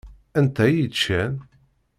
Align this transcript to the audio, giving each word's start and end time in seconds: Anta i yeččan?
Anta 0.39 0.65
i 0.69 0.71
yeččan? 0.77 1.33